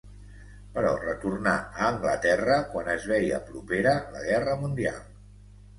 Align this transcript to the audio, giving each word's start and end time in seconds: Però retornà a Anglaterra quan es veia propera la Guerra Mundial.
Però 0.77 0.93
retornà 1.03 1.53
a 1.59 1.85
Anglaterra 1.89 2.59
quan 2.73 2.91
es 2.97 3.07
veia 3.13 3.45
propera 3.53 3.95
la 4.17 4.27
Guerra 4.29 4.59
Mundial. 4.67 5.03